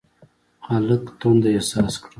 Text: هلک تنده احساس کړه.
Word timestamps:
هلک 0.69 1.03
تنده 1.19 1.49
احساس 1.57 1.93
کړه. 2.01 2.09